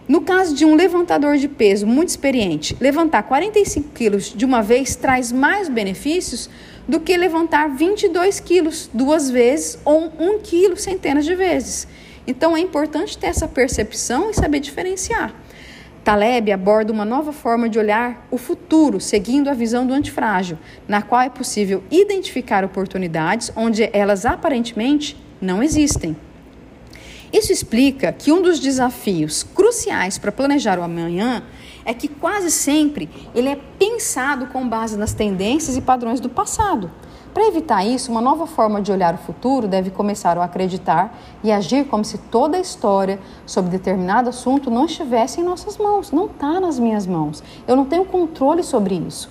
No 0.06 0.20
caso 0.20 0.54
de 0.54 0.66
um 0.66 0.74
levantador 0.74 1.38
de 1.38 1.48
peso 1.48 1.86
muito 1.86 2.10
experiente, 2.10 2.76
levantar 2.78 3.22
45 3.22 3.88
quilos 3.94 4.34
de 4.36 4.44
uma 4.44 4.62
vez 4.62 4.94
traz 4.94 5.32
mais 5.32 5.66
benefícios 5.66 6.50
do 6.86 7.00
que 7.00 7.16
levantar 7.16 7.70
22 7.70 8.38
quilos 8.40 8.90
duas 8.92 9.30
vezes 9.30 9.78
ou 9.82 10.12
um 10.18 10.38
quilo 10.40 10.76
centenas 10.76 11.24
de 11.24 11.34
vezes. 11.34 11.88
Então 12.26 12.54
é 12.54 12.60
importante 12.60 13.16
ter 13.16 13.28
essa 13.28 13.48
percepção 13.48 14.30
e 14.30 14.34
saber 14.34 14.60
diferenciar. 14.60 15.34
Taleb 16.04 16.52
aborda 16.52 16.92
uma 16.92 17.06
nova 17.06 17.32
forma 17.32 17.66
de 17.66 17.78
olhar 17.78 18.26
o 18.30 18.36
futuro, 18.36 19.00
seguindo 19.00 19.48
a 19.48 19.54
visão 19.54 19.86
do 19.86 19.94
antifrágil, 19.94 20.58
na 20.86 21.00
qual 21.00 21.22
é 21.22 21.30
possível 21.30 21.82
identificar 21.90 22.62
oportunidades 22.62 23.50
onde 23.56 23.88
elas 23.90 24.26
aparentemente 24.26 25.16
não 25.40 25.62
existem. 25.62 26.14
Isso 27.34 27.52
explica 27.52 28.12
que 28.12 28.30
um 28.30 28.40
dos 28.40 28.60
desafios 28.60 29.42
cruciais 29.42 30.18
para 30.18 30.30
planejar 30.30 30.78
o 30.78 30.84
amanhã 30.84 31.42
é 31.84 31.92
que 31.92 32.06
quase 32.06 32.48
sempre 32.48 33.10
ele 33.34 33.48
é 33.48 33.58
pensado 33.76 34.46
com 34.46 34.68
base 34.68 34.96
nas 34.96 35.14
tendências 35.14 35.76
e 35.76 35.80
padrões 35.80 36.20
do 36.20 36.28
passado. 36.28 36.88
Para 37.34 37.48
evitar 37.48 37.84
isso, 37.84 38.12
uma 38.12 38.20
nova 38.20 38.46
forma 38.46 38.80
de 38.80 38.92
olhar 38.92 39.14
o 39.14 39.18
futuro 39.18 39.66
deve 39.66 39.90
começar 39.90 40.38
a 40.38 40.44
acreditar 40.44 41.18
e 41.42 41.50
agir 41.50 41.86
como 41.86 42.04
se 42.04 42.18
toda 42.18 42.56
a 42.56 42.60
história 42.60 43.18
sobre 43.44 43.68
determinado 43.68 44.28
assunto 44.28 44.70
não 44.70 44.84
estivesse 44.84 45.40
em 45.40 45.42
nossas 45.42 45.76
mãos, 45.76 46.12
não 46.12 46.26
está 46.26 46.60
nas 46.60 46.78
minhas 46.78 47.04
mãos. 47.04 47.42
Eu 47.66 47.74
não 47.74 47.84
tenho 47.84 48.04
controle 48.04 48.62
sobre 48.62 48.94
isso. 48.94 49.28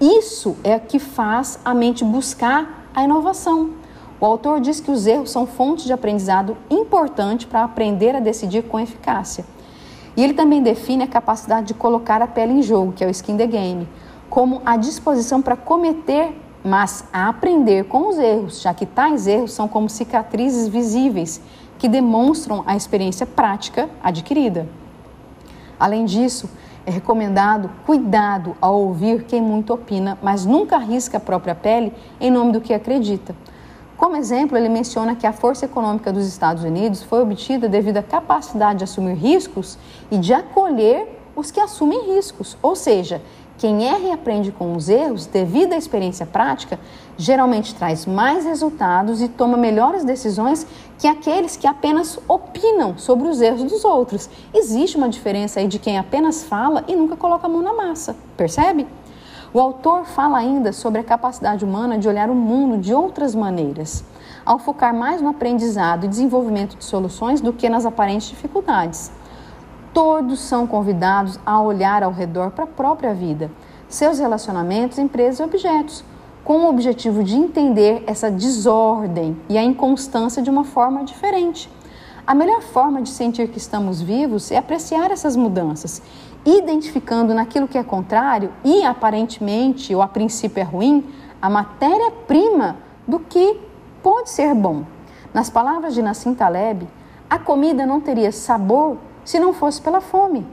Isso 0.00 0.56
é 0.64 0.76
o 0.76 0.80
que 0.80 0.98
faz 0.98 1.58
a 1.62 1.74
mente 1.74 2.02
buscar 2.02 2.88
a 2.94 3.04
inovação. 3.04 3.81
O 4.22 4.24
autor 4.24 4.60
diz 4.60 4.78
que 4.78 4.88
os 4.88 5.04
erros 5.04 5.32
são 5.32 5.48
fontes 5.48 5.84
de 5.84 5.92
aprendizado 5.92 6.56
importante 6.70 7.44
para 7.44 7.64
aprender 7.64 8.14
a 8.14 8.20
decidir 8.20 8.62
com 8.62 8.78
eficácia. 8.78 9.44
E 10.16 10.22
ele 10.22 10.32
também 10.32 10.62
define 10.62 11.02
a 11.02 11.08
capacidade 11.08 11.66
de 11.66 11.74
colocar 11.74 12.22
a 12.22 12.28
pele 12.28 12.52
em 12.52 12.62
jogo, 12.62 12.92
que 12.92 13.02
é 13.02 13.06
o 13.08 13.10
skin 13.10 13.36
the 13.36 13.48
game, 13.48 13.88
como 14.30 14.62
a 14.64 14.76
disposição 14.76 15.42
para 15.42 15.56
cometer, 15.56 16.40
mas 16.64 17.04
a 17.12 17.28
aprender 17.28 17.86
com 17.86 18.10
os 18.10 18.16
erros, 18.16 18.60
já 18.60 18.72
que 18.72 18.86
tais 18.86 19.26
erros 19.26 19.52
são 19.52 19.66
como 19.66 19.88
cicatrizes 19.88 20.68
visíveis 20.68 21.40
que 21.76 21.88
demonstram 21.88 22.62
a 22.64 22.76
experiência 22.76 23.26
prática 23.26 23.90
adquirida. 24.00 24.68
Além 25.80 26.04
disso, 26.04 26.48
é 26.86 26.92
recomendado 26.92 27.68
cuidado 27.84 28.56
ao 28.60 28.82
ouvir 28.82 29.24
quem 29.24 29.42
muito 29.42 29.74
opina, 29.74 30.16
mas 30.22 30.46
nunca 30.46 30.76
arrisca 30.76 31.16
a 31.16 31.20
própria 31.20 31.56
pele 31.56 31.92
em 32.20 32.30
nome 32.30 32.52
do 32.52 32.60
que 32.60 32.72
acredita. 32.72 33.34
Como 34.02 34.16
exemplo, 34.16 34.58
ele 34.58 34.68
menciona 34.68 35.14
que 35.14 35.24
a 35.28 35.32
força 35.32 35.64
econômica 35.64 36.12
dos 36.12 36.26
Estados 36.26 36.64
Unidos 36.64 37.04
foi 37.04 37.22
obtida 37.22 37.68
devido 37.68 37.98
à 37.98 38.02
capacidade 38.02 38.78
de 38.78 38.84
assumir 38.84 39.14
riscos 39.14 39.78
e 40.10 40.18
de 40.18 40.34
acolher 40.34 41.20
os 41.36 41.52
que 41.52 41.60
assumem 41.60 42.12
riscos. 42.12 42.56
Ou 42.60 42.74
seja, 42.74 43.22
quem 43.58 43.86
erra 43.86 44.08
e 44.08 44.10
aprende 44.10 44.50
com 44.50 44.74
os 44.74 44.88
erros, 44.88 45.26
devido 45.26 45.74
à 45.74 45.76
experiência 45.76 46.26
prática, 46.26 46.80
geralmente 47.16 47.76
traz 47.76 48.04
mais 48.04 48.44
resultados 48.44 49.22
e 49.22 49.28
toma 49.28 49.56
melhores 49.56 50.02
decisões 50.02 50.66
que 50.98 51.06
aqueles 51.06 51.56
que 51.56 51.68
apenas 51.68 52.18
opinam 52.26 52.98
sobre 52.98 53.28
os 53.28 53.40
erros 53.40 53.62
dos 53.62 53.84
outros. 53.84 54.28
Existe 54.52 54.96
uma 54.96 55.08
diferença 55.08 55.60
aí 55.60 55.68
de 55.68 55.78
quem 55.78 55.96
apenas 55.96 56.42
fala 56.42 56.82
e 56.88 56.96
nunca 56.96 57.14
coloca 57.14 57.46
a 57.46 57.48
mão 57.48 57.62
na 57.62 57.72
massa, 57.72 58.16
percebe? 58.36 58.84
O 59.54 59.60
autor 59.60 60.06
fala 60.06 60.38
ainda 60.38 60.72
sobre 60.72 60.98
a 60.98 61.04
capacidade 61.04 61.62
humana 61.62 61.98
de 61.98 62.08
olhar 62.08 62.30
o 62.30 62.34
mundo 62.34 62.78
de 62.78 62.94
outras 62.94 63.34
maneiras, 63.34 64.02
ao 64.46 64.58
focar 64.58 64.94
mais 64.94 65.20
no 65.20 65.28
aprendizado 65.28 66.06
e 66.06 66.08
desenvolvimento 66.08 66.74
de 66.74 66.84
soluções 66.86 67.42
do 67.42 67.52
que 67.52 67.68
nas 67.68 67.84
aparentes 67.84 68.30
dificuldades. 68.30 69.12
Todos 69.92 70.40
são 70.40 70.66
convidados 70.66 71.38
a 71.44 71.60
olhar 71.60 72.02
ao 72.02 72.12
redor 72.12 72.52
para 72.52 72.64
a 72.64 72.66
própria 72.66 73.12
vida, 73.12 73.50
seus 73.90 74.18
relacionamentos, 74.18 74.98
empresas 74.98 75.40
e 75.40 75.42
objetos, 75.42 76.02
com 76.42 76.60
o 76.60 76.70
objetivo 76.70 77.22
de 77.22 77.36
entender 77.36 78.04
essa 78.06 78.30
desordem 78.30 79.36
e 79.50 79.58
a 79.58 79.62
inconstância 79.62 80.42
de 80.42 80.48
uma 80.48 80.64
forma 80.64 81.04
diferente. 81.04 81.70
A 82.26 82.34
melhor 82.34 82.62
forma 82.62 83.02
de 83.02 83.10
sentir 83.10 83.48
que 83.48 83.58
estamos 83.58 84.00
vivos 84.00 84.50
é 84.50 84.56
apreciar 84.56 85.10
essas 85.10 85.36
mudanças 85.36 86.00
identificando 86.44 87.32
naquilo 87.34 87.68
que 87.68 87.78
é 87.78 87.84
contrário 87.84 88.50
e 88.64 88.84
aparentemente 88.84 89.94
ou 89.94 90.02
a 90.02 90.08
princípio 90.08 90.60
é 90.60 90.64
ruim, 90.64 91.04
a 91.40 91.48
matéria-prima 91.48 92.76
do 93.06 93.18
que 93.18 93.58
pode 94.02 94.30
ser 94.30 94.54
bom. 94.54 94.84
Nas 95.32 95.48
palavras 95.48 95.94
de 95.94 96.02
Nassim 96.02 96.34
Taleb, 96.34 96.86
a 97.30 97.38
comida 97.38 97.86
não 97.86 98.00
teria 98.00 98.30
sabor 98.30 98.98
se 99.24 99.38
não 99.38 99.52
fosse 99.52 99.80
pela 99.80 100.00
fome. 100.00 100.46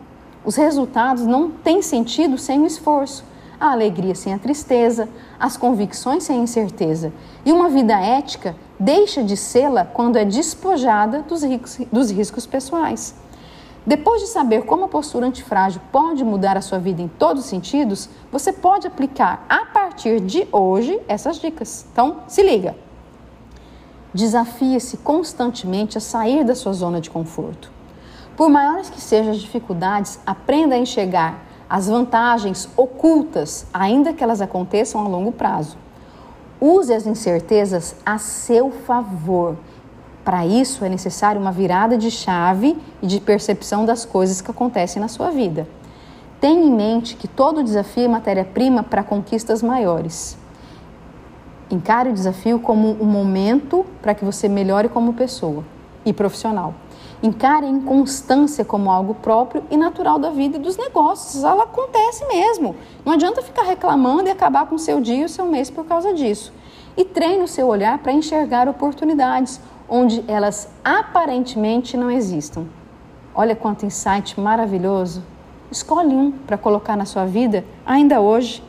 Os 0.46 0.56
resultados 0.56 1.26
não 1.26 1.50
têm 1.52 1.82
sentido 1.82 2.38
sem 2.38 2.62
o 2.62 2.66
esforço, 2.66 3.26
a 3.60 3.72
alegria 3.72 4.16
sem 4.16 4.34
a 4.34 4.40
tristeza, 4.40 5.10
as 5.38 5.58
convicções 5.58 6.24
sem 6.24 6.40
a 6.40 6.44
incerteza. 6.44 7.12
E 7.46 7.52
uma 7.52 7.68
vida 7.68 7.94
ética 8.00 8.56
deixa 8.80 9.22
de 9.22 9.36
sê-la 9.36 9.84
quando 9.84 10.16
é 10.16 10.24
despojada 10.24 11.24
dos 11.24 11.44
riscos, 11.44 11.86
dos 11.92 12.10
riscos 12.10 12.46
pessoais. 12.46 13.14
Depois 13.86 14.22
de 14.22 14.28
saber 14.28 14.66
como 14.66 14.86
a 14.86 14.88
postura 14.90 15.26
antifrágil 15.26 15.82
pode 15.92 16.24
mudar 16.24 16.58
a 16.58 16.62
sua 16.62 16.80
vida 16.80 17.02
em 17.02 17.08
todos 17.08 17.44
os 17.44 17.50
sentidos, 17.50 18.10
você 18.32 18.52
pode 18.52 18.86
aplicar 18.86 19.46
a 19.48 19.66
partir 19.66 20.20
de 20.20 20.48
hoje 20.52 21.00
essas 21.08 21.40
dicas. 21.40 21.86
Então, 21.92 22.18
se 22.28 22.44
liga. 22.44 22.76
Desafie-se 24.14 24.98
constantemente 24.98 25.98
a 25.98 26.02
sair 26.02 26.44
da 26.44 26.56
sua 26.56 26.74
zona 26.74 27.00
de 27.00 27.10
conforto. 27.10 27.72
Por 28.36 28.50
maiores 28.50 28.90
que 28.90 29.02
sejam 29.02 29.32
as 29.32 29.40
dificuldades, 29.40 30.20
aprenda 30.26 30.76
a 30.76 30.80
enxergar 30.80 31.44
as 31.70 31.88
vantagens 31.88 32.68
ocultas, 32.76 33.68
ainda 33.74 34.14
que 34.14 34.24
elas 34.24 34.42
aconteçam 34.42 35.06
a 35.06 35.08
longo 35.08 35.32
prazo. 35.32 35.78
Use 36.60 36.94
as 36.94 37.06
incertezas 37.06 37.96
a 38.06 38.18
seu 38.18 38.72
favor 38.72 39.56
para 40.24 40.46
isso 40.46 40.84
é 40.86 40.90
necessário 40.90 41.42
uma 41.42 41.52
virada 41.52 41.98
de 41.98 42.12
chave 42.12 42.78
e 43.02 43.08
de 43.08 43.20
percepção 43.20 43.86
das 43.86 44.06
coisas 44.06 44.42
que 44.42 44.52
acontecem 44.52 45.02
na 45.02 45.08
sua 45.08 45.32
vida. 45.32 45.68
Tenha 46.40 46.64
em 46.64 46.72
mente 46.72 47.16
que 47.16 47.28
todo 47.28 47.64
desafio 47.64 48.06
é 48.06 48.08
matéria-prima 48.08 48.84
para 48.84 49.04
conquistas 49.04 49.62
maiores. 49.62 50.38
Encare 51.70 52.10
o 52.10 52.14
desafio 52.14 52.60
como 52.60 52.98
um 53.02 53.06
momento 53.06 53.86
para 54.02 54.16
que 54.16 54.26
você 54.26 54.48
melhore 54.48 54.90
como 54.90 55.14
pessoa 55.14 55.64
e 56.06 56.14
profissional. 56.14 56.74
Encare 57.22 57.66
a 57.66 57.70
inconstância 57.70 58.64
como 58.64 58.90
algo 58.90 59.14
próprio 59.16 59.64
e 59.70 59.76
natural 59.76 60.18
da 60.18 60.30
vida 60.30 60.58
e 60.58 60.60
dos 60.60 60.78
negócios. 60.78 61.44
Ela 61.44 61.64
acontece 61.64 62.26
mesmo. 62.28 62.76
Não 63.06 63.14
adianta 63.14 63.42
ficar 63.42 63.64
reclamando 63.64 64.30
e 64.30 64.32
acabar 64.32 64.66
com 64.68 64.76
o 64.76 64.80
seu 64.80 65.02
dia 65.02 65.24
e 65.24 65.26
o 65.26 65.30
seu 65.30 65.46
mês 65.46 65.70
por 65.70 65.86
causa 65.86 66.14
disso. 66.14 66.54
E 66.96 67.04
treine 67.04 67.44
o 67.44 67.48
seu 67.48 67.68
olhar 67.68 67.98
para 68.00 68.14
enxergar 68.14 68.70
oportunidades, 68.70 69.60
onde 69.90 70.24
elas 70.28 70.70
aparentemente 70.84 71.98
não 71.98 72.12
existam. 72.12 72.66
Olha 73.34 73.56
quanto 73.56 73.86
insight 73.86 74.40
maravilhoso. 74.40 75.24
Escolhe 75.72 76.14
um 76.14 76.32
para 76.32 76.58
colocar 76.58 76.96
na 76.96 77.06
sua 77.06 77.26
vida 77.26 77.66
ainda 77.86 78.22
hoje. 78.22 78.64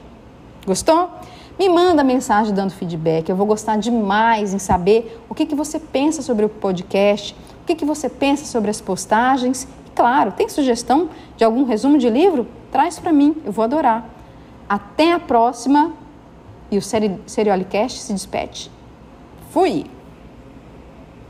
Gostou? 0.67 1.11
Me 1.59 1.69
manda 1.69 2.03
mensagem 2.03 2.55
dando 2.55 2.71
feedback. 2.71 3.29
Eu 3.29 3.37
vou 3.37 3.47
gostar 3.47 3.77
demais 3.77 4.55
em 4.55 4.59
saber 4.59 5.21
o 5.29 5.35
que, 5.35 5.45
que 5.45 5.55
você 5.55 5.79
pensa 5.79 6.23
sobre 6.23 6.45
o 6.45 6.49
podcast, 6.49 7.37
o 7.63 7.67
que, 7.67 7.75
que 7.75 7.85
você 7.85 8.09
pensa 8.09 8.47
sobre 8.47 8.71
as 8.71 8.81
postagens. 8.81 9.69
E 9.87 9.91
claro, 9.91 10.33
tem 10.33 10.49
sugestão 10.49 11.11
de 11.37 11.45
algum 11.45 11.65
resumo 11.65 11.99
de 11.99 12.09
livro? 12.09 12.47
Traz 12.73 12.99
para 12.99 13.13
mim, 13.13 13.37
eu 13.45 13.53
vou 13.53 13.65
adorar. 13.65 14.09
Até 14.69 15.13
a 15.13 15.21
próxima 15.21 15.93
e 16.71 16.79
o 16.79 16.83
Seriolicast 16.83 17.99
se 17.99 18.13
despede. 18.13 18.71
Fui! 19.51 20.00